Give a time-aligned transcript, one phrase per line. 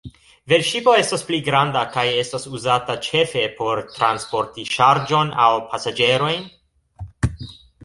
[0.51, 6.53] Velŝipo estas pli granda kaj estas uzata ĉefe por transporti ŝarĝon aŭ pasaĝerojn.